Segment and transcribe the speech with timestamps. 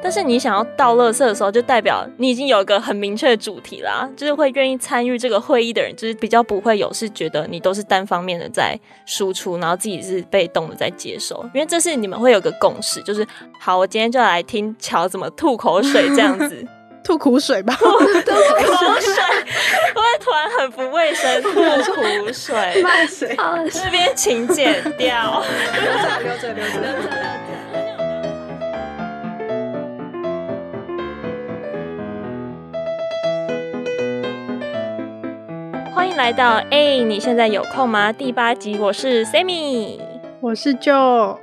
[0.00, 13.26] 但是你想要倒垃圾的时候，就代表你已经有一个很明确的主题啦，就是会愿意参与这个会议的人，就是比较不会有是觉得你都是单方面的在输出，然后自己是被动的在接收，因为这是你们会有个共识，就是
[13.60, 16.64] 好，我今天就来听乔怎么吐口水这样子，
[17.02, 19.14] 吐苦水吧， 吐口水，
[19.94, 23.36] 我会突然很不卫生，吐苦水， 卖水，
[23.72, 25.42] 这边请剪掉，
[25.74, 26.64] 留着留着留
[27.02, 27.27] 着
[36.08, 38.10] 欢迎来到哎、你现在有空吗？
[38.10, 40.00] 第八集，我是 Sammy，
[40.40, 41.36] 我是 Joe。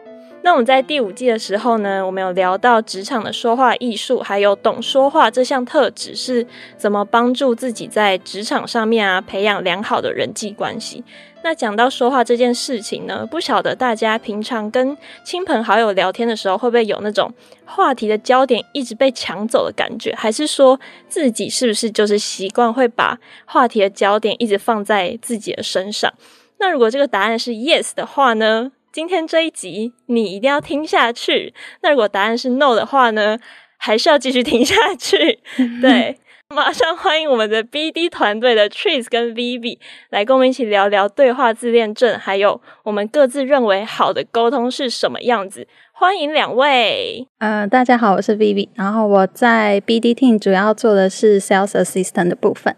[0.46, 6.46] 那我们在第五季的时候呢，我们有聊到职场的说话艺术，还有懂说话这项特质是
[6.78, 11.04] 怎么帮助自己在职场上面啊，培养良好的人际关系。
[11.44, 17.34] 那讲到说话这件事情呢，不晓得大家平常跟亲朋好友聊天的时候，会不会有那种
[17.66, 20.14] 话题的焦点一直被抢走的感觉？
[20.16, 26.14] 还是说自己是不是就是习惯会把话题的焦点一直放在自己的身上？
[26.60, 31.54] 那如果这个答案是 yes 的话呢，今天这一集你一定要听下去。
[31.82, 33.38] 那如果答案是 no 的话呢，
[33.78, 35.38] 还是要继续听下去。
[35.82, 36.18] 对。
[36.48, 39.80] 马上欢迎我们的 BD 团队的 Tris 跟 Vivi
[40.12, 45.68] 来跟我们一起聊聊对话自恋症，还有我们各自认为好的沟通是什么样子。
[45.92, 47.28] 欢迎两位。
[47.40, 52.74] 呃，大家好，我是 Vivi，然后我在 BD Team 主要做的是 Sales Assistant 的部分。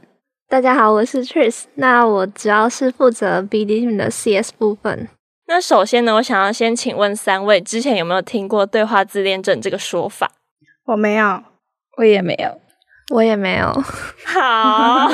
[0.50, 5.10] 大家好，我是 Tris，那我主要是负责 BD Team 的 CS 部分。
[5.48, 10.32] 那首先呢，我想要先请问三位，之前有没有听过对话自恋症这个说法？
[10.86, 11.44] 我没有，
[11.98, 12.60] 我也没有。
[13.10, 13.68] 我也没有。
[14.28, 15.08] 好，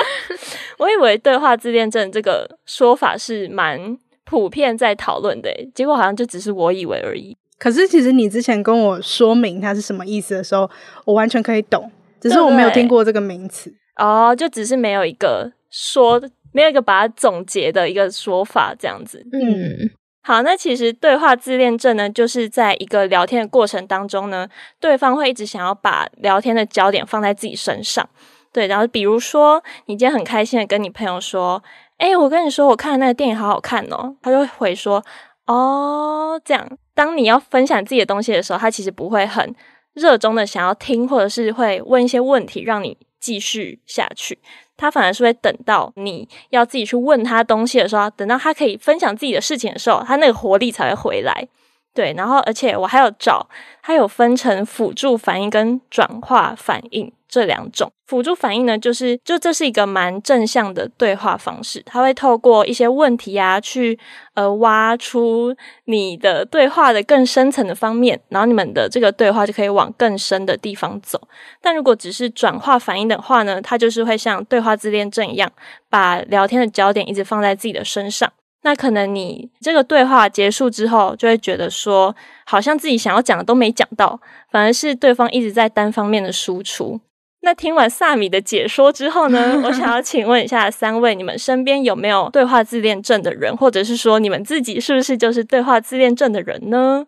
[0.78, 7.36] 我以为对话自恋症这个说法是蛮普遍在讨论的，结果好像就只是我以为而已。
[7.58, 10.70] 可是其实你之前跟我说明它是什么意思的时候，
[11.04, 13.70] 我完全可以懂，只是我没有听过这个名词。
[13.96, 16.18] 哦，就只是没有一个说，
[16.56, 19.22] 没有一个把它总结的一个说法这样子。
[19.30, 19.90] 嗯。
[20.22, 24.48] 好，那其实对话自恋症呢，就是在一个聊天的过程当中呢，
[24.80, 28.08] 对方会一直想要把聊天的焦点放在自己身上。
[28.52, 31.62] 对，然后比如说，你今天很开心的跟你朋友说
[31.98, 35.04] ：“诶，我跟你说，我看的那个电影好好看哦。”他就会回说
[35.46, 39.54] ：“哦，这样。”当你要分享自己的东西的时候，他其实不会很
[39.92, 44.38] 热衷的想要听，或者是会问一些问题让你继续下去。
[44.76, 51.48] 他反而是会等到你要自己去问他东西的时候，等到他可以分享自己的事情的时候，他那个活力才会回来。
[51.96, 53.48] 对，然后而且我还有找，
[53.82, 57.90] 它有分成辅助反应跟转化反应这两种。
[58.06, 63.98] 辅助反应呢，就是就这是一个蛮正向的对话方式，它会透过一些问题啊，去
[64.34, 65.56] 呃挖出
[65.86, 71.18] 你的对话的更深层的方面，然后你们的这个对话就可以往更深的地方走。
[71.62, 75.50] 但如果只是转化反应的话呢，它就是会像对话自恋症一样，
[75.88, 78.30] 把聊天的焦点一直放在自己的身上。
[78.66, 82.12] 那可能你这个对话结束之后，就会觉得说，
[82.44, 87.00] 好像自己想要讲的都没讲到，反而是对方一直在单方面的输出。
[87.42, 97.06] 那听完萨米的解说之后呢，我想要请问一下三位，你们身边有没有对话自恋症的人，或者是说你们自己是不是就是对话自恋症的人呢？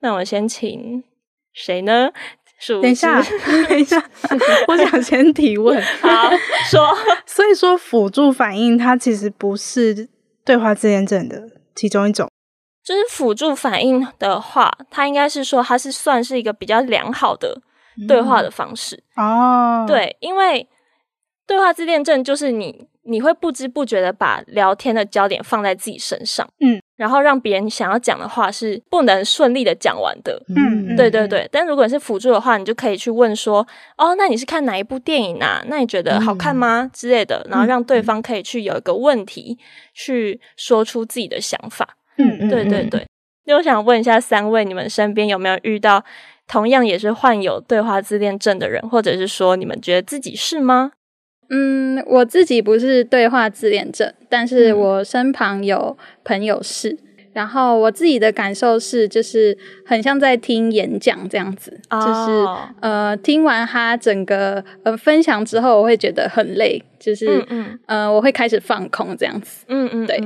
[0.00, 1.04] 那我先请
[1.52, 2.08] 谁呢？
[2.80, 3.22] 等一下，
[3.68, 4.02] 等一下，
[4.68, 5.78] 我想先提问。
[6.00, 6.30] 好，
[6.70, 10.08] 说， 所以说辅助反应它其实不是。
[10.44, 11.42] 对话自恋症的
[11.74, 12.28] 其中一种，
[12.82, 17.62] 就是辅助反应的话，它应该是说它是算是一个比较良好的
[18.06, 19.02] 对话的方式。
[19.16, 19.84] 哦。
[19.86, 20.68] 对，因为
[21.46, 31.48] 对话自恋症就是你你会不知不觉的把聊天的焦点放在自己身上，嗯，然后让别人想要讲的话是不能顺利的讲完的，嗯，对对对。
[31.52, 33.66] 但如果是辅助的话，你就可以去问说，
[33.96, 35.62] 哦，那你是看哪一部电影啊？
[35.68, 36.90] 那你觉得好看吗？
[36.92, 39.58] 之类的，然后让对方可以去有一个问题。
[39.96, 41.88] 去说出自己的想法，
[42.18, 43.06] 嗯嗯，对对对。
[43.44, 46.02] 那我想问一下三位，你们身边有没有遇到
[46.48, 50.90] 同样也是患有对话自恋症的人，或者是说你们觉得自己是吗？
[51.50, 56.90] 嗯，我自己不是对话自恋症，但是我身旁有朋友是。
[56.90, 56.98] 嗯
[57.34, 62.00] 然后我自己的感受是，就是很像在听演讲这样子，oh.
[62.00, 70.22] 就是呃，听完他整个呃分享之后，我会觉得很累，就是嗯，嗯呃，我会开始放空这样子，嗯嗯，对，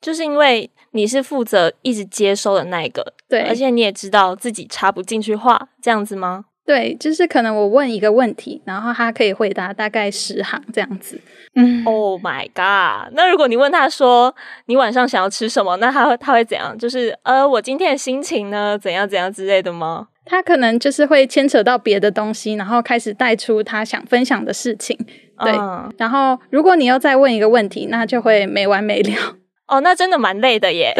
[0.00, 6.46] 就是因为你是负责一直接收的那一个，对，而且你也知道自己插不进去话，这样子吗？
[6.68, 11.18] 对，就是可能我问一个问题，然后他可以回答大概十行这样子。
[11.54, 13.10] 嗯，Oh my god！
[13.14, 14.34] 那如果你问他说
[14.66, 16.76] 你晚上想要吃什么，那他会他会怎样？
[16.76, 20.08] 就是呃，我今天的心情呢，怎样怎样之类的吗？
[20.26, 24.94] 他可能就是会牵扯到别的东西，然后开始带出他想分享的事情。
[25.42, 29.36] 对，嗯、然后如果你又再问一个问题，那就会没完没了。
[29.68, 30.94] 哦，那真的蛮累的耶。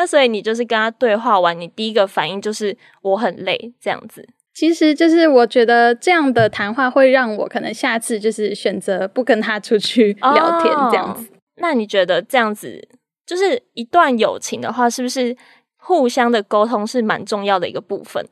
[0.00, 4.26] 对那所以你就是跟他对话完，你第一个反应就是我很累这样子。
[4.54, 11.26] 其实就是我觉得这样的谈话会让我可能下次就是选择不跟他出去聊天这样子。
[11.26, 12.88] 哦、那你觉得这样子
[13.26, 15.36] 就是一段友情的话，是不是？
[15.82, 18.22] 互相的沟通是蛮重要的一个部分。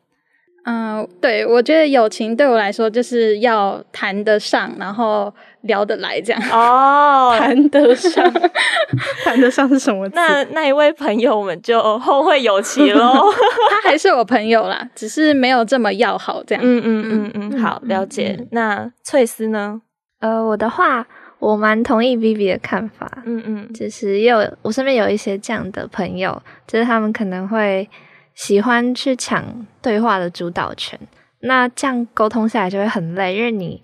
[0.66, 5.34] 嗯，对，我觉得友情对我来说就是要谈得上，然后
[5.68, 6.42] 聊得来这样。
[6.50, 8.28] 哦， 谈得上，
[9.22, 10.08] 谈得上是什么？
[10.14, 13.22] 那那一位朋友，我们就后会有期喽。
[13.70, 16.64] 他还是我朋友啦，只是没有这么要好这样。
[16.64, 18.34] 嗯嗯嗯嗯，好，了解。
[18.36, 19.80] 嗯、那翠丝呢？
[20.18, 21.06] 呃，我的话。
[21.40, 27.88] 我蛮同意 Vivi 的看法，嗯嗯，就是也有我身边有一些这样的朋友，就是他们可能会
[28.34, 29.44] 喜欢去抢
[29.80, 30.98] 对话的主导权，
[31.42, 33.80] 那这样沟通下来就会很累，因为你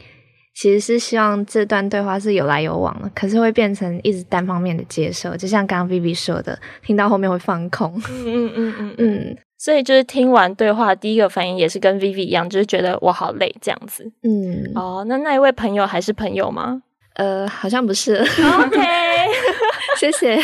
[0.55, 16.83] 其实是希望这段对话是有来有往的，可是会变成一直单方面的接受，就像刚刚 Vivi 说的，听到后面会放空，嗯嗯嗯嗯 嗯，所以就是听完对话第一个反应也是跟 Vivi 一样，就是觉得我好累这样子，嗯，哦，那那一位朋友还是朋友吗？
[17.17, 18.15] 呃，好像不是。
[18.17, 18.81] OK，
[19.99, 20.37] 谢谢，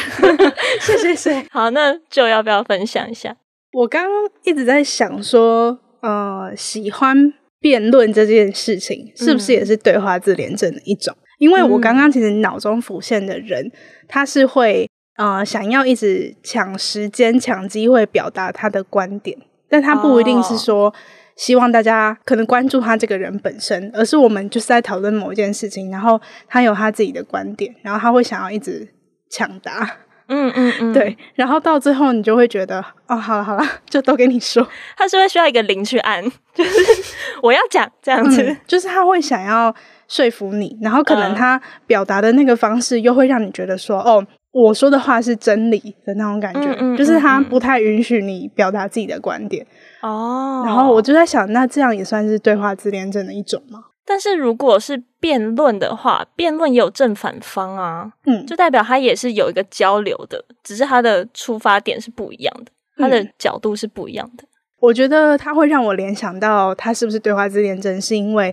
[0.80, 1.44] 谢谢谢。
[1.50, 3.36] 好，那就要不要分享一下？
[3.72, 4.12] 我刚刚
[4.44, 11.14] 一直在想说，呃，喜欢辩论这件事情，是不是也是对话自恋症的一种？
[11.16, 13.70] 嗯、因为我刚刚其实脑中浮现的人，
[14.08, 20.86] 他是会呃想要一直抢时间、抢机会表达他的观点，但他不一定是说。
[20.86, 20.94] 哦
[21.36, 28.86] 希望大家可能关注他这个人本身，而是我们就是在讨论某一件事情，然后他有他自己的观点，然后他会想要一直
[29.30, 29.90] 抢答，
[30.30, 34.66] 嗯嗯嗯，对，然后到最后你就会觉得，哦，好了好了， 就都给你说，
[34.96, 36.22] 他是会需要一个零去按，
[36.54, 37.02] 就是
[37.42, 39.74] 我要讲这样子，嗯，就是他会想要
[40.08, 44.24] 说服你，然后可能他表达的那个方式又会让你觉得说，哦。
[44.52, 49.64] 我说的话是真理的那种感觉，嗯嗯嗯、就是他不太允许你表达自己的观点
[50.02, 50.64] 哦。
[50.66, 53.78] 然后我就在想，那这样也算是对话自恋症的一种吗？
[54.10, 64.42] 但是如果是辩论的话，辩论也有正反方啊，嗯，就代表他也是有一个交流的，只是他的出发点是不一样的，他的角度是不一样的。
[64.42, 64.48] 嗯、
[64.80, 68.52] 我觉得他会让我联想到他是不是对话自恋症，是因为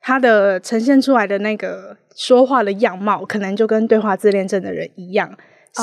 [0.00, 1.96] 他的呈现出来的那个。
[2.14, 5.34] 说话的样貌可能就跟对话自恋症的人一样，
[5.74, 5.82] 是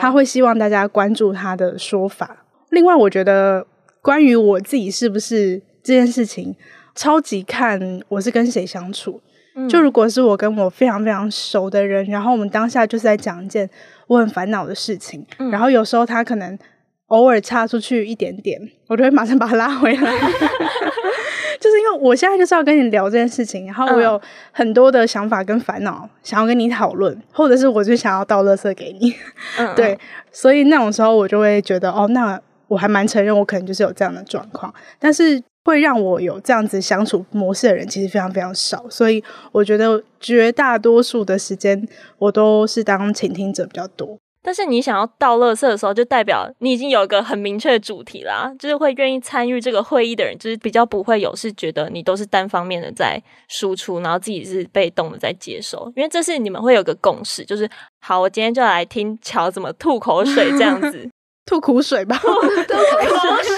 [0.00, 2.26] 他会希望大家关注他的说法。
[2.26, 2.36] Oh.
[2.70, 3.64] 另外，我觉得
[4.02, 6.56] 关于我自己是不是这件事情，
[6.98, 7.78] 超级看
[8.08, 9.20] 我是跟谁相处。
[9.54, 9.68] 嗯。
[9.68, 13.70] 就如果是我跟我非常非常熟的人，然后我们当下就是在讲一件
[14.08, 15.48] 我很烦恼的事情，嗯。
[15.52, 16.58] 然后有时候他可能
[17.06, 20.12] 偶尔插出去一点点，我就会马上把他拉回来。
[21.60, 29.14] 就是因为我现在就是要跟你聊这件事情，然后我有很多的想法跟烦恼、嗯、想要跟你讨论，或者是我就想要倒垃圾给你，
[29.58, 29.96] 嗯、 对，
[30.32, 39.22] 所以那种时候我就会觉得哦，那我还蛮承认我可能就是有这样的状况，但是会让我有这样子相处模式的人其实非常非常少，所以
[39.52, 41.86] 我觉得绝大多数的时间
[42.16, 44.16] 我都是当倾听者比较多。
[44.42, 57.68] 但是你想要倒垃圾的时候，就代表你已经有一个很明确的主题啦，就是会愿意参与这个会议的人，就是比较不会有是觉得你都是单方面的在输出，然后自己是被动的在接收，因为这是你们会有个共识，就是
[58.00, 61.10] 好，我今天就来听乔怎么吐口水这样子，
[61.48, 63.56] 吐苦水吧， 吐，吐口水，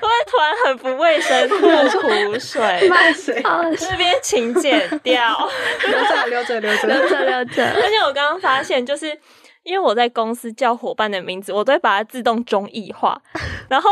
[0.00, 3.42] 我突然很不卫生，吐苦水，慢 水，
[3.78, 5.48] 这边请剪掉，
[5.86, 9.18] 留着，留着，留着，留着，留着，而且我刚刚发现就是。
[9.64, 13.16] 因为我在公司叫伙伴的名字，我都会把它自动中译化。
[13.68, 13.90] 然后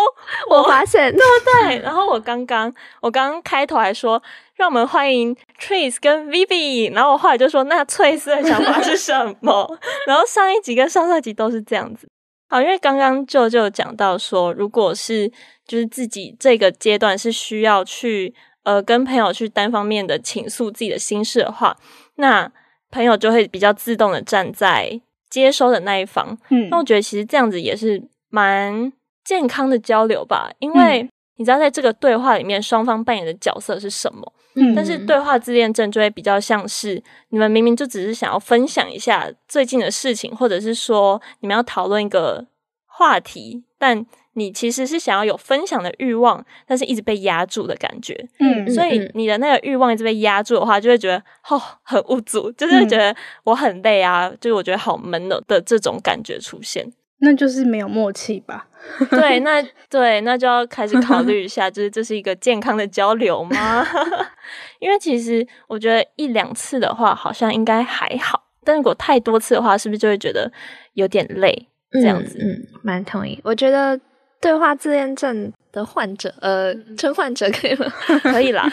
[0.49, 1.79] 我， 我发现，对不对？
[1.79, 4.21] 然后我刚刚，我刚刚开头还说，
[4.57, 6.93] 让我们欢迎 Trace 跟 Vivi。
[6.93, 9.79] 然后我后来就说，那翠丝的想法是什么？
[10.09, 12.09] 然后上一集跟上上集都是这样子。
[12.51, 15.27] 好，因为刚刚就就讲到说，如果是
[15.67, 21.77] 就是自己这个阶段是需要去呃跟朋友去单方面的倾诉自己的心事的话，
[22.17, 22.51] 那
[22.91, 25.01] 朋友就会比较自动的站在。
[25.31, 28.93] 接收的那一方，嗯，那我觉得其实这样子也是蛮
[29.23, 42.47] 健康的交流吧，因为你知道在这个对话里面，双方扮演的角色是什么，嗯，但是对话自恋症就会比较像是你们明明就只是想要分享一下最近的事情，或者是说你们要讨论一个
[42.87, 44.05] 话题，但
[44.35, 48.15] 你其实是想要有分享的欲望，但是一直被压住的感觉。
[48.39, 53.15] 嗯，所以你的那个欲望一直被压住的话，就会觉得哦，很无助，就是会觉得
[53.45, 56.93] 我很累啊，就是我觉得好闷的的这种感觉出现。
[57.21, 58.67] 那就是没有默契吧？
[59.11, 63.87] 对，那对，那就要开始考虑一下，就是这是一个健康的交流吗？
[64.81, 70.51] 因为其实我觉得一两次的话，好像应该还好，但如果太多次的话，是不是就会觉得
[70.95, 71.69] 有点累？
[71.93, 73.39] 这样子，嗯，蛮、嗯、同意。
[73.45, 74.01] 我觉得
[74.41, 77.87] 对话自恋症的患者，呃， 称患者可以吗？
[78.23, 78.67] 可以啦，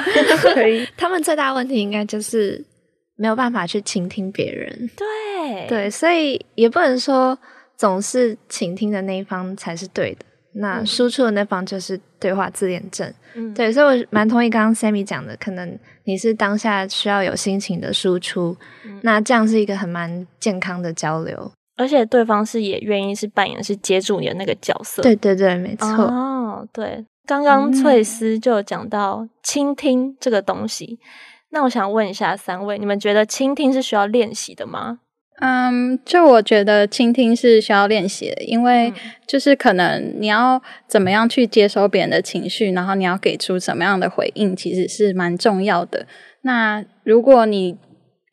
[0.54, 0.88] 可以。
[0.96, 2.63] 他们最大问题应该就是
[3.18, 4.89] 没有办法去倾听别人。
[4.96, 7.38] 对，对，所以也不能说。
[7.77, 13.13] 总是倾听的那一方才是对的，那输出的那方就是对话自恋症。
[13.36, 25.03] 嗯，对，所以我蛮同意刚刚 Sammy 讲的，可能你是当下需要有心情的输出，嗯，那这样是一个很蛮健康的交流，而且对方是也愿意是扮演是接住你的那个角色。
[25.03, 25.88] 对对对，没错。
[26.05, 31.05] 哦，对，刚刚翠丝就有讲到倾听这个东西，嗯，
[31.51, 35.01] 那我想问一下三位，你们觉得倾听是需要练习的吗？
[35.39, 38.91] 嗯，就我觉得倾听是需要练习的，因为
[39.27, 46.08] 就是可能你要怎么样去接收别人的情绪，然后你要给出什么样的回应，其实是蛮重要的。
[46.41, 47.77] 那如果你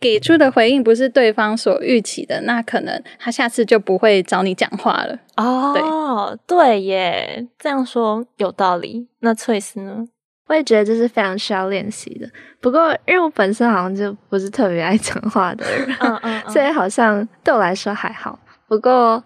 [0.00, 5.18] 给出的回应不是对方所预期的，那可能他下次就不会找你讲话了。
[5.36, 9.08] 哦，对，对耶，这样说有道理。
[9.20, 10.06] 那翠丝呢？
[10.46, 12.28] 我也觉得这是非常需要练习的。
[12.60, 18.38] 不过，因为我本身好像就不是特别爱讲话的人， 嗯嗯嗯，所以好像对我来说还好。
[18.68, 19.22] 不过，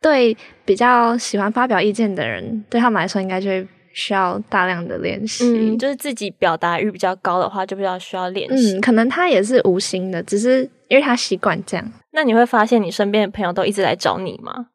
[0.00, 5.44] 对比较喜欢发表意见的人，对他们来说应该就会需要大量的练习。
[5.44, 8.76] 嗯，就是自己表达欲比较高的话，就比较需要练习。
[8.76, 11.92] 嗯，可能他也是无心的，只是因为他习惯这样。
[12.12, 14.66] 那你会发现，你身边的朋友都一直来找你吗？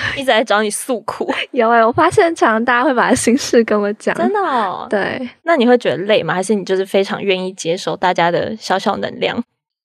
[0.16, 4.86] 一直在找你诉苦， 有哎、欸，我发现常常大家会把心事跟我讲，真的哦。
[4.88, 6.34] 对，那你会觉得累吗？
[6.34, 9.42] 还是你就是非常愿意接受大家的小小能量？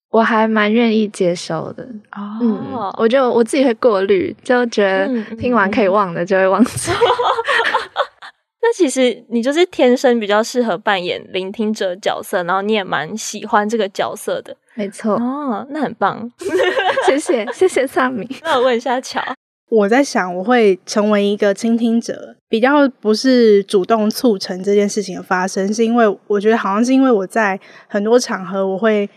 [0.10, 2.40] 我还蛮愿意接受的哦。
[2.42, 6.92] 嗯，我就我自己会过滤，就觉得听完可以忘的就会忘记。
[8.60, 15.14] 那其实你就是天生比较适合扮演聆听者角色，然后你也蛮喜欢这个角色的，没错。
[15.16, 16.30] 哦，那很棒，
[17.06, 18.28] 谢谢谢谢萨米。
[18.44, 19.22] 那我问一下乔。
[19.70, 29.10] 我在想，我会成为一个倾听者，比较不是主动促成这件事情的发生，是因为我觉得好像是因为我在很多场合我会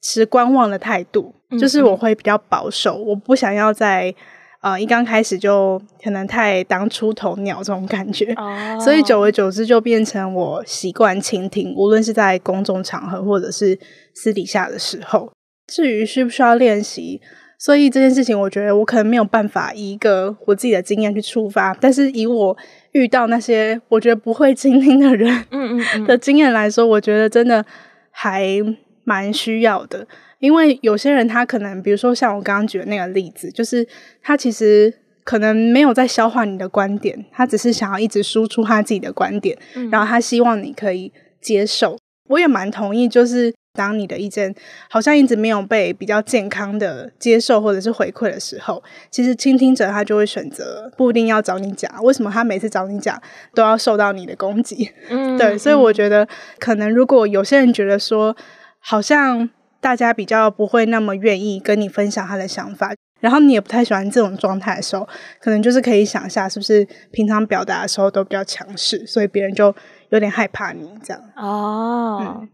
[0.00, 4.14] 持观望的态度，就是我会比较保守，我不想要在
[4.62, 13.78] 呃一刚开始就可能太当出头鸟这种感觉，哦，所以久而久之就变成我习惯倾听，无论是在公众场合或者是
[14.14, 15.30] 私底下的时候。
[15.66, 17.20] 至于需不需要练习？
[17.58, 22.56] 所以这件事情，我觉得我可能没有办法以一个我自己的经验去出发，但是以我
[22.92, 27.64] 遇到那些我觉得不会倾听的人，嗯嗯嗯 的经验来说，我觉得真的
[28.12, 28.46] 还
[29.02, 30.06] 蛮需要的。
[30.38, 33.84] 因为有些人他可能，比如说像我刚刚举的那个例子，就是
[34.22, 39.58] 他其实可能没有在消化你的观点，他只是想要一直输出他自己的观点，
[39.90, 41.98] 然后他希望你可以接受。
[42.28, 43.52] 我也蛮同意，就是。
[43.78, 44.52] 当你的意见
[44.90, 51.88] 好像一直没有被比较健康的接受或者是回馈的时候，其实倾听者他就会选择不一定要找你讲。
[52.02, 53.22] 为什么他每次找你讲
[53.54, 54.90] 都要受到你的攻击？
[55.08, 56.26] 嗯， 对，所以我觉得
[56.58, 58.36] 可能如果有些人觉得说，
[58.80, 59.48] 好像
[59.80, 65.08] 大家比较不会那么愿意跟你分享他的想法，然后你也不太喜欢这种状态的时候，
[65.40, 69.74] 可能就是可以想一下，是不是平常表达的时候都比较强势，所以别人就
[70.10, 71.22] 有点害怕你这样。
[71.36, 72.18] 哦。
[72.20, 72.48] 嗯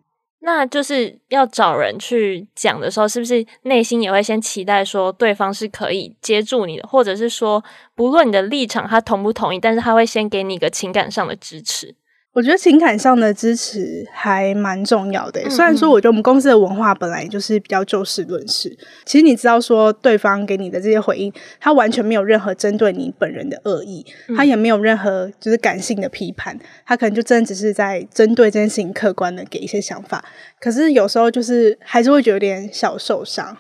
[0.45, 11.95] 那就是要找人去讲的时候，是不是内心也会先期待说对方是可以接住你的，或者是说不论你的立场他同不同意，但是他会先给你一个情感上的支持。
[12.35, 15.49] 我觉得情感上的支持还蛮重要的。
[15.49, 18.77] 虽然说，我觉得我们公司的文化本来就是比较就事论事。
[19.05, 24.05] 其实你知道，说对方给你的这些回应，他完全没有任何针对你本人的恶意，
[24.37, 30.25] 他也没有任何就是感性的批判，他可能就真的只是在针对这件事情客观的给一些想法。
[30.59, 33.57] 可是有时候就是还是会觉得有点小受伤。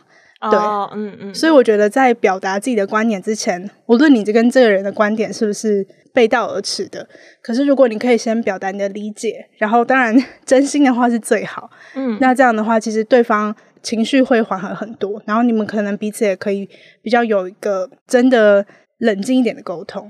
[0.50, 0.58] 对，
[0.94, 1.34] 嗯嗯。
[1.34, 7.06] 所以我觉得在表达自己的观点之前，无论你这跟这个人的观点是不是背道而驰的，
[7.42, 10.16] 可是如果你可以先表达你的理解，然后当然
[10.46, 16.68] 真心的话是最好，嗯，那这样的话，其实对方情绪会缓和很多，然后你们可能彼此也可以
[17.02, 18.64] 比较有一个真的
[18.98, 20.08] 冷静一点的沟通。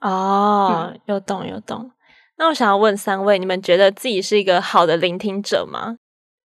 [0.00, 1.92] 哦，嗯、有懂有懂。
[2.36, 5.98] 那我想要问三位，你们觉得自己是一个好的聆听者吗？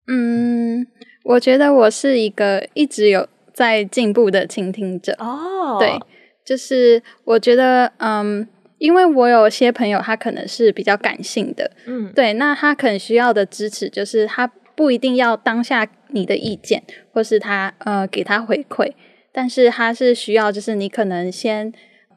[0.07, 0.87] 嗯，
[1.25, 5.17] 我觉得我是一个一直有在进步的倾听者。
[5.19, 5.99] 哦，对，
[6.47, 8.47] 就是我觉得，嗯。
[8.83, 18.93] 因为我有些朋友，他可能是比较感性的，嗯，对，那他可能需要的支持就是他不一定要当下你的意见，或是他呃给他回馈，
[19.31, 21.73] 但是他是需要就是你可能先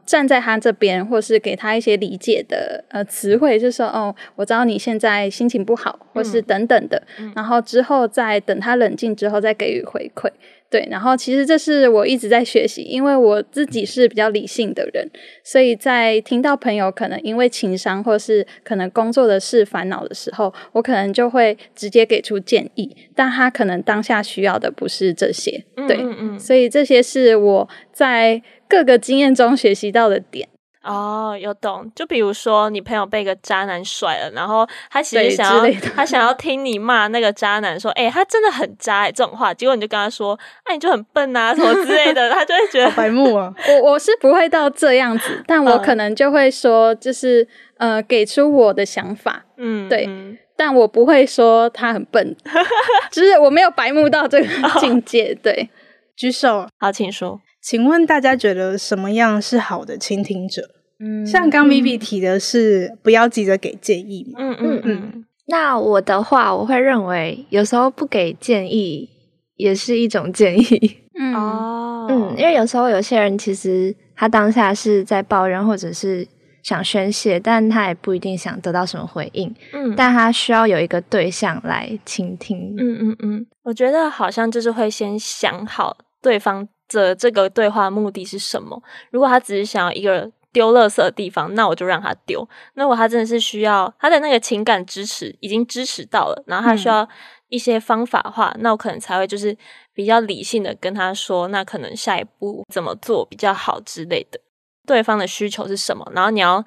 [0.06, 10.30] 站在他这边，或是给他一些理解的呃词汇，就说哦，我知道你现在心情不好，或是等等的，嗯、然后之后再等他冷静之后再给予回馈。
[10.68, 15.10] 对，然后其实这是我一直在学习，因为我自己是比较理性的人，
[15.44, 30.50] 所以在听到朋友可能因为情商或是可能工作的事烦恼的时候，我可能就会直接给出建议，但他可能当下需要的不是这些，对，嗯嗯，所以这些是我在各个经验中学习到的点。
[30.84, 31.92] 哦，有懂。
[31.96, 43.52] 就比如说，你朋友被一个渣男甩了，然后他其实想要他想要听你骂那个渣男，说：“哎、欸，他真的很渣、欸。”这种话，结果你就跟他说：“哎、啊，你就很笨啊，什么之类的。”他就会觉得白目啊。
[43.82, 49.44] 我我是不会到这样子，但我可能就会说，就是呃，给出我的想法。
[49.58, 50.06] 嗯，对。
[50.08, 52.36] 嗯、但我不会说他很笨，
[53.12, 54.48] 就是我没有白目到这个
[54.80, 55.34] 境界。
[55.34, 55.68] 对，
[56.16, 56.68] 举手。
[56.78, 57.42] 好，请说。
[57.66, 60.62] 请问大家觉得什么样是好的倾听者？
[61.00, 64.40] 嗯，像刚 Vivi 提的是不要急着给建议嘛。
[64.40, 65.26] 嗯嗯嗯。
[65.48, 69.10] 那我的话，我会认为有时候不给建议
[69.56, 70.98] 也是一种建议。
[71.20, 72.08] 嗯哦。
[72.08, 76.28] 嗯，因为有时候有些人其实他当下是在抱怨或者是
[76.62, 79.52] 想宣泄，但他也不一定想得到什么回应。
[79.74, 79.96] 嗯。
[79.98, 82.76] 但他需要有一个对象来倾听。
[82.78, 83.48] 嗯嗯嗯。
[83.64, 86.68] 我觉得好像就是会先想好对方。
[86.88, 88.82] 这这个对话目的是什么？
[89.12, 92.48] 如果他只是想要一个丢垃圾的地方，那我就让他丢。
[92.76, 97.08] 那如果他真的是需要他的那个情感支持，已经支持到了，然后他需要
[97.50, 99.56] 一些方法的话，嗯、那我可能才会就是
[99.94, 104.40] 比较理性的跟他说，那可能下一步怎么做比较好之类的。
[104.88, 106.10] 对方的需求是什么？
[106.14, 106.64] 然后你要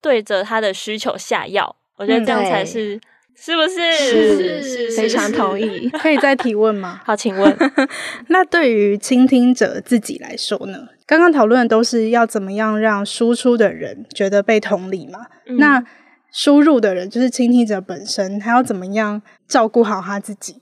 [0.00, 1.76] 对着他的需求下药。
[1.96, 3.00] 我觉得这样才是。
[3.38, 3.92] 嗯是不是？
[3.92, 5.88] 是是，非常同意。
[6.02, 7.00] 可以再提问吗？
[7.06, 7.56] 好，请问。
[8.28, 10.88] 那对于倾听者自己来说呢？
[11.06, 15.20] 刚刚讨论的都是要怎么样让输出的人觉得被同理嘛？
[15.46, 15.82] 嗯、那
[16.32, 20.60] 输入的人，就是倾听者本身，他要怎么样照顾好他自己？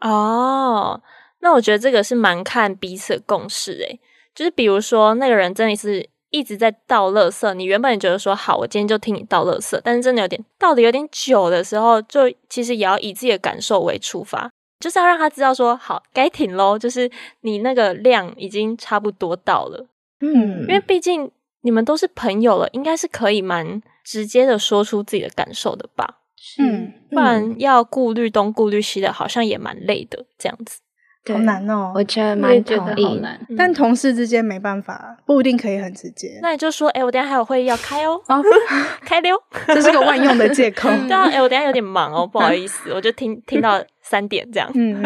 [0.00, 1.02] 哦，
[1.40, 4.00] 那我觉得这个是蛮看彼此的共识诶。
[4.34, 6.08] 就是比如说，那个人真的是。
[6.32, 17.08] 一直在倒垃圾，你原本觉得说好，我今天就听你倒垃圾，但是真的有点倒的有点久的时候，就其实也要以自己的感受为出发，就是要让他知道说好，该停喽，就是
[17.42, 19.86] 你那个量已经差不多到了，
[20.20, 26.18] 嗯，因为毕竟你们都是朋友了，应该是可以蛮直接的说出自己的感受的吧，
[26.58, 30.80] 嗯，不然要顾虑东顾虑西的，好像也蛮累的这样子。
[31.24, 33.22] 好难哦，我觉得蛮同意，
[33.56, 36.38] 但同事之间没办法，不一定可以很直接。
[36.42, 38.42] 那你就说，哎、欸，我等下还有会议要开哦，哦
[39.06, 39.36] 开溜，
[39.68, 40.88] 这是个万用的借口。
[41.06, 44.68] 对啊，哎、欸，我等下有点忙哦，不好意思，我就听听到三点这样。
[44.74, 45.00] 嗯，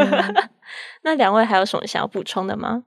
[1.03, 2.85] 那两位还有什么想要补充的吗？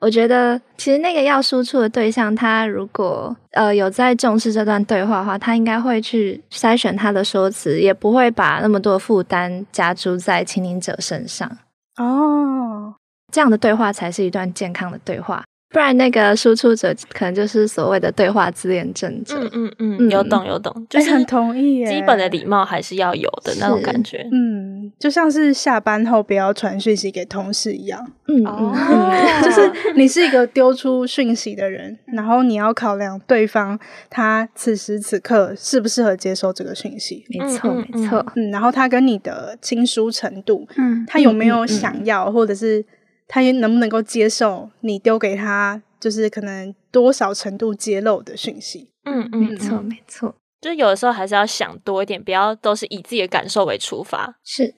[0.00, 11.58] 我觉得其实那个要输出的对象，他如果呃有在重视这段对话的话，他应该会去筛选他的说辞，也不会把那么多负担加诸在倾听者身上。
[12.00, 12.94] 哦，
[13.30, 19.36] 这样的对话才是一段健康的对话，不然那个输出者可能就是所谓的对话自恋症者。
[19.52, 21.86] 嗯嗯嗯，有懂有懂，就是很同意。
[21.86, 24.28] 基本的礼貌还是要有的那种感觉。
[24.32, 28.04] 嗯，就像是下班后不要传讯息给同事一样。
[28.26, 33.78] 嗯嗯，就是你是一个丢出讯息的人，然后你要考量对方
[34.08, 37.24] 他此时此刻适不适合接受这个讯息。
[37.28, 38.26] 没错没错。
[38.34, 42.84] 嗯，然后他跟你的亲疏程度，嗯，他有没有想要，或者是。
[43.32, 48.90] 他也能不能够接受你丢给他，就是可能多少程度揭露的讯息？
[49.04, 54.34] 嗯嗯，没错没错，就是有的时候还是要想多一点，不要都是以自己的感受为出发。
[54.44, 54.74] 是，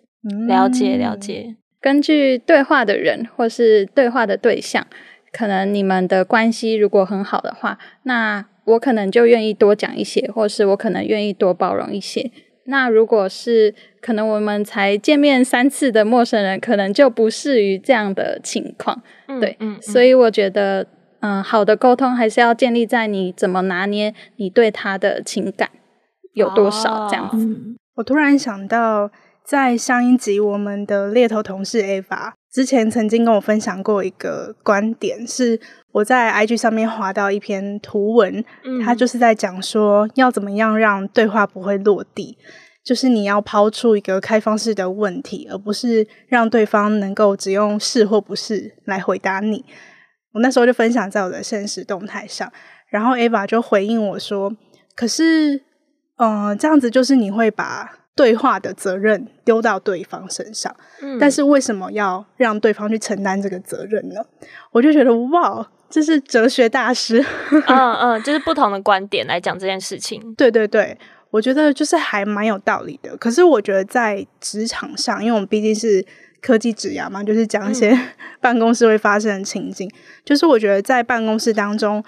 [0.47, 1.57] 了解了解。
[1.81, 4.87] 根据对话的人或是对话的对象，
[5.33, 12.31] 可能你们的关系如果很好的话，那我可能就愿意多讲一些，或是我可能愿意多包容一些。
[12.67, 19.01] 那如果是可能我们才见面三次的陌生人，可能就不适于这样的情况。
[19.29, 20.83] 嗯、对，嗯，所以我觉得，
[21.21, 25.71] 嗯、呃，好的沟通还是要建立在你怎么拿捏你对他的情感
[26.35, 27.47] 有多少这样子。
[27.47, 27.57] 哦、
[27.95, 29.11] 我突然想到，
[29.45, 35.61] 在上一集我们的猎头同事 Ava 之前曾经跟我分享过一个观点是。
[35.93, 38.43] 我在 IG 上面划到一篇图文，
[38.83, 42.39] 他就是在讲说要怎么样让对话不会落地，
[42.85, 49.65] 就是你要抛出一个开放式的问题，而不是让对方能够只用是或不是来回答你。
[50.33, 52.51] 我那时候就分享在我的现实动态上，
[52.89, 54.53] 然后 Ava 就回应我说
[54.97, 55.57] ：“可是，
[56.17, 60.75] 嗯、呃，这样子就是你会把对话的责任丢到对方身上，
[61.21, 64.17] 但是为什么要让对方去承担这个责任呢？”
[64.73, 65.69] 我就觉得哇。
[65.93, 67.23] 这是哲学大师。
[67.51, 70.35] 嗯嗯，就是不同的观点来讲这件事情。
[70.37, 70.97] 对 对对，
[71.33, 73.17] 我觉得就是还蛮有道理的。
[73.17, 76.07] 可是我觉得在职场上，因为我们毕竟是
[76.41, 77.99] 科技职涯嘛，就是讲一些
[78.41, 79.89] 办公室会发生的情景。
[79.89, 82.05] 嗯、就是我觉得在办公室当中，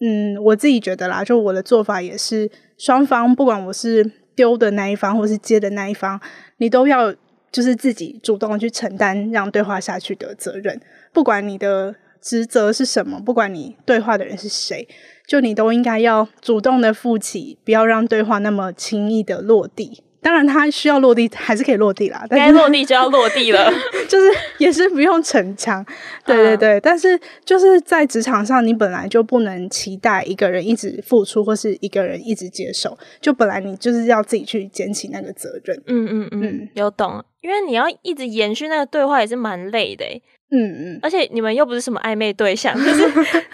[0.00, 6.20] 嗯，我自己觉得啦，就我的做法也是，双方不管我是丢的那一方，或是接的那一方，
[6.58, 7.12] 你都要
[7.50, 10.80] 就是自己主动去承担让对话下去的责任，
[11.12, 14.86] 不管你的职责是什么，不管你对话的人是谁，
[15.30, 20.02] 就你都应该要主动的负起，不要让对话那么轻易的落地。
[20.20, 22.26] 当然，它需要落地，还是可以落地啦。
[22.28, 23.72] 该落地就要落地了，
[24.08, 25.86] 就是也是不用逞强。
[26.26, 32.98] 对对对，嗯、但是就是在职场上，你本来就不能期待一个人一直付出，或是一个人一直接受。
[33.20, 35.80] 就本来你就是要自己去捡起那个责任。
[35.86, 37.24] 嗯嗯嗯，嗯有懂。
[37.40, 40.04] 因为你要一直延续那个对话，也是蛮累的。
[40.52, 43.00] 嗯嗯，而且你们又不是什么暧昧对象， 就是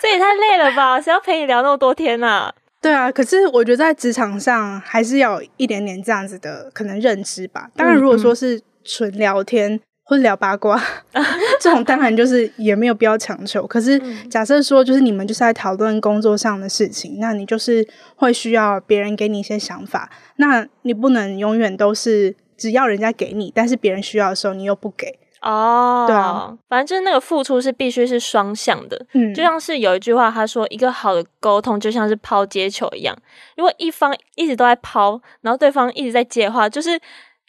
[0.01, 1.01] 这也太累了吧？
[1.01, 2.53] 谁要陪你聊那么多天啊？
[2.81, 7.69] 对啊，可是我觉得在职场上还是要有一点点这样子的可能认知吧。
[7.75, 10.81] 当然，如果说是纯聊天、嗯、或者聊八卦，
[11.61, 13.67] 这种当然就是也没有必要强求。
[13.67, 25.19] 可是假设说，就是你们就是在讨论工作上的事情，那你就是会需要别人给你一些想法，那你不能永远都是只要人家给你，但是别人需要的时候你又不给。
[25.47, 33.17] 哦，对啊，反正就是那个付出是必须是双向的，嗯，就像是有一句话，他说一个好的沟通就像是抛接球一样，
[33.57, 36.99] 如果一方一直都在抛，然后对方一直在接的话，就是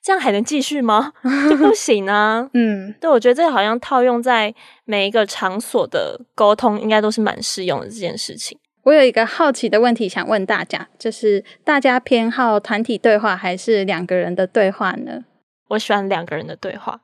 [0.03, 1.11] 这样还能继续吗？
[1.49, 4.53] 就不行啊，嗯，对，我觉得这个好像套用在
[4.85, 8.57] 每一个场所的沟通，应该都是蛮适用的这件事情。
[8.83, 15.23] 我有一个好奇的问题想问大家，就是大家偏好团体对话还是两个人的对话呢？
[15.69, 17.01] 我喜欢两个人的对话。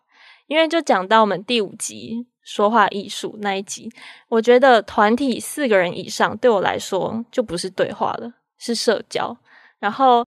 [0.47, 3.89] 因为就讲到我们第五集说话艺术那一集，
[4.29, 9.35] 我觉得团体四个人以上对我来说就不是对话了，是社交。
[9.79, 10.25] 然后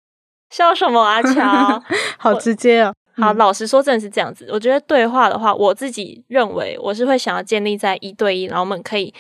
[0.51, 1.83] 笑什么啊，乔？
[2.19, 2.93] 好直接啊。
[3.17, 4.49] 好，老实说，真的是这样子。
[4.51, 9.13] 我觉得对话的话，我自己认为我是会想要建立在一对一，然后我们可以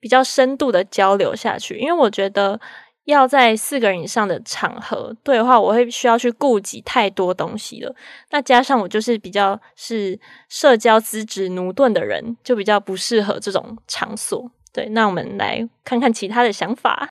[0.00, 2.60] 比较深度的交流下去，因为我觉得。
[3.04, 7.94] 要在四个人以上的场合对话，我会需要去顾及太多东西了。
[8.30, 14.50] 那加上我就是比较是社交资质驽钝的人，就比较不适合这种场所。
[14.72, 17.08] 对，那我们来看看其他的想法。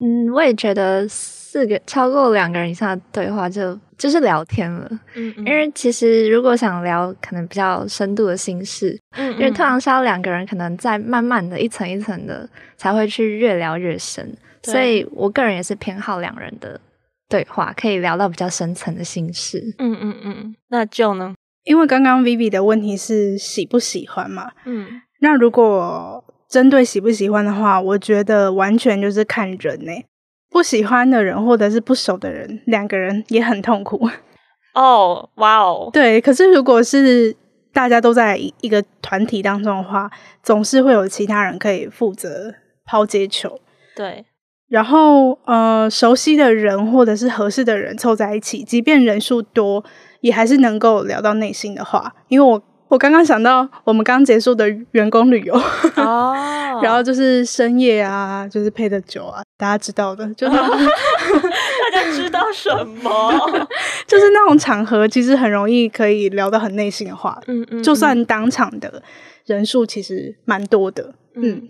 [0.00, 4.90] 嗯，我也觉得四个超过两个人以上的对话就就是聊天了。
[5.14, 14.36] 嗯，嗯，因为其实如果想聊可能比较深度的心事，嗯，嗯，因为通常是要两个人可能在慢慢的一层一层的才会去越聊越深。
[14.62, 16.80] 所以，我个人也是偏好两人的
[17.28, 19.74] 对话，可以聊到比较深层的心事。
[19.78, 21.34] 嗯嗯嗯，那就呢？
[21.64, 24.50] 因为刚刚 Vivi 的问题是喜不喜欢嘛？
[24.64, 30.04] 嗯，那如果针对喜不喜欢的话，我觉得完全就是看人欸。
[30.50, 34.06] 不喜欢的人或者是不熟的人，两个人也很痛苦。
[34.74, 36.20] 哦，哇哦，对。
[36.20, 37.34] 可是如果是
[37.72, 40.10] 大家都在一个团体当中的话，
[40.42, 43.58] 总是会有其他人可以负责抛接球。
[43.96, 44.26] 对。
[44.72, 49.84] 然后，呃，熟悉的人或者是合适的人凑在一起，即便人数多，
[50.22, 52.10] 也还是能够聊到内心的话。
[52.28, 52.58] 因为我
[52.88, 55.54] 我刚刚想到我们刚结束的员工旅游
[55.96, 56.34] 哦，
[56.82, 62.70] 然后就是深夜啊，就是配的酒啊，大家知道的，就是 大家知道什
[63.04, 63.30] 么？
[64.08, 67.38] 就是那种场合，其实很容易可以聊到很内心的话。
[67.46, 69.02] 嗯，嗯嗯，就算当场的
[69.44, 71.50] 人数其实蛮多的，嗯。
[71.50, 71.68] 嗯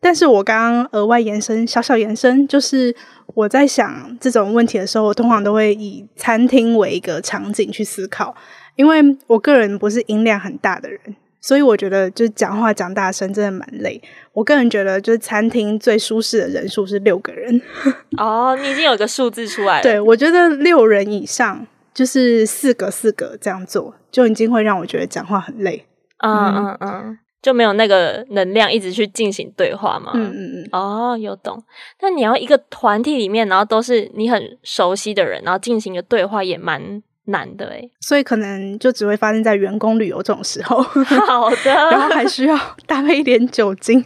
[0.00, 2.94] 但是我刚刚额外延伸，小小延伸，就是
[3.34, 8.34] 我在想这种问题的时候，我通常都会以餐厅为一个场景去思考，
[8.76, 11.00] 因为我个人不是音量很大的人，
[11.40, 14.00] 所以我觉得就是讲话讲大声真的蛮累。
[14.32, 17.60] 我个人觉得，就是餐厅最舒适的人数是六个人。
[18.18, 19.82] 哦，你已经有个数字出来了。
[19.82, 25.86] 对，我觉得六人以上，就是四个四个这样做，就已经会让我觉得讲话很累。
[26.18, 27.18] 嗯嗯嗯。
[27.36, 30.10] 嗯就没有那个能量一直去进行对话吗？
[30.14, 30.68] 嗯嗯嗯。
[30.72, 31.62] 哦，有懂。
[32.00, 37.88] 那你要一个团体里面，然后都是你很熟悉的人，然后进行一个对话，也蛮难的诶。
[38.00, 40.82] 所以可能就只会发生在员工旅游这种时候。
[40.82, 41.72] 好的。
[41.72, 44.02] 然后还需要搭配一点酒精。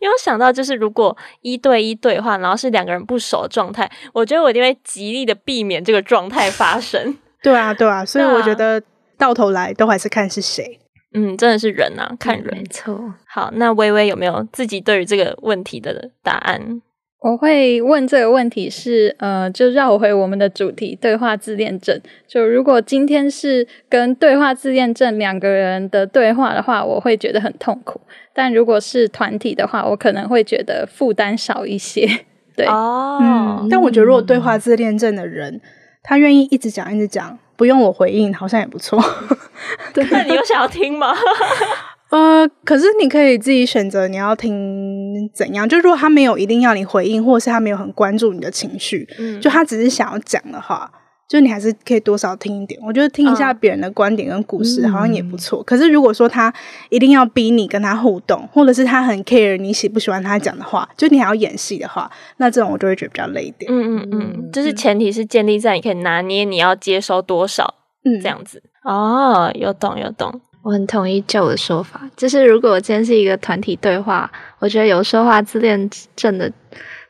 [0.00, 7.18] 因为我想到，就是如果一对一对话，然后是两个人不熟的状态，我觉得我一定会极力的避免这个状态发生。
[7.42, 8.02] 对啊，对啊。
[8.04, 8.82] 所以我觉得
[9.18, 10.78] 到头来都还是看是谁。
[11.14, 12.56] 嗯，真的是人啊，看人。
[12.56, 13.14] 没错。
[13.26, 16.80] 好，那微微有没有自己对于这个问题的答案？
[17.20, 22.00] 我会问这个问题是，呃，就绕回我们的主题——对话自恋症。
[22.26, 28.00] 就如果今天是跟对话自恋症两个人的对话的话，我会觉得很痛苦；
[28.34, 32.08] 但如果是团体的话，我可能会觉得负担少一些。
[32.56, 35.60] 对哦、嗯，但我觉得如果对话自恋症的人，
[36.02, 39.00] 他愿意一直讲一直讲，不用我回应，好像也不错。
[39.94, 41.14] 对，那你有想要听吗？
[42.10, 45.68] 呃，可是你可以自己选择你要听怎样。
[45.68, 50.90] 就如果他没有一定要你回应，或者是他没有很关注你的情绪，嗯，就他只是想要讲的话，
[51.28, 52.78] 就你还是可以多少听一点。
[52.84, 55.62] 我觉得听一下别人的观点跟故事好像也不错。
[55.62, 56.52] 嗯，可是如果说他
[56.90, 63.72] 一定要逼你跟他互动，或者是他很 care 你喜不喜欢他讲的话，就你还要演戏的话，那这种我就会觉得比较累一点。
[63.72, 68.62] 嗯嗯嗯，就是前提是建立在你可以拿捏你要接收多少，嗯，这样子。
[68.84, 70.40] 哦，有懂有懂。
[70.62, 74.30] 我很同意 Joe 的说法，就是如果我今天是一个团体对话，
[74.60, 76.52] 我觉得有说话自恋症的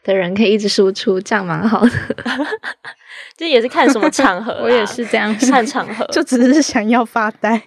[0.04, 1.90] 的人可以一直输出，这样蛮好的。
[3.42, 7.60] 这也是看什么场合， 我也是这样 看场合， 就只是想要发呆，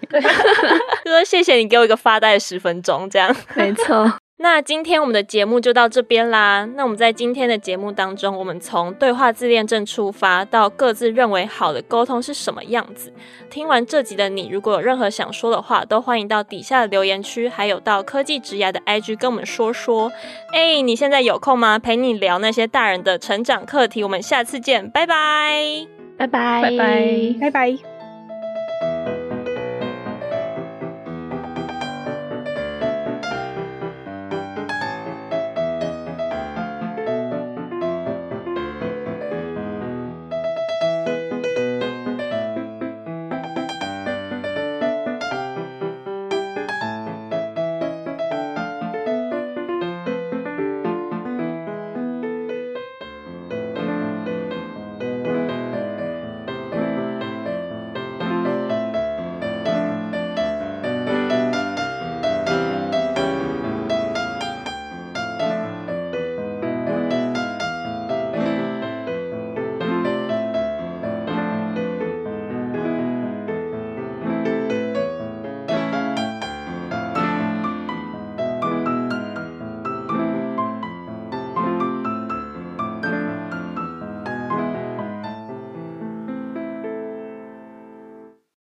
[1.03, 3.35] 就说谢谢你给我一个发呆的十分钟，这样。
[3.55, 4.09] 没错。
[4.37, 6.67] 那今天我们的节目就到这边啦。
[6.75, 13.13] 那我们在今天的节目当中，我们从对话自恋症出发，到各自认为好的沟通是什么样子。
[13.49, 20.11] 听完这集的你，如果有任何想说的话，都欢迎到底下的留言区，还有到科技职涯的 IG 跟我们说说。
[20.51, 21.79] 哎，你现在有空吗？
[21.79, 24.03] 陪你聊那些大人的成长课题。
[24.03, 27.94] 我们下次见，拜拜，拜拜，拜拜，拜拜。